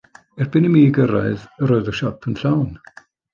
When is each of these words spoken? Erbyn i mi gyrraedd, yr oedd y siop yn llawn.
Erbyn 0.45 0.63
i 0.69 0.71
mi 0.75 0.81
gyrraedd, 0.97 1.43
yr 1.67 1.75
oedd 1.77 1.93
y 1.93 1.95
siop 1.99 2.27
yn 2.33 2.39
llawn. 2.41 2.73